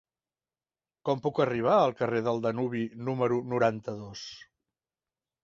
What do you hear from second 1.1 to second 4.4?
puc arribar al carrer del Danubi número noranta-dos?